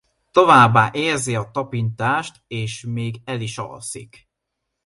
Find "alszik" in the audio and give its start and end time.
3.57-4.27